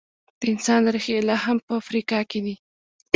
[0.39, 2.55] د انسان ریښې لا هم په افریقا کې دي.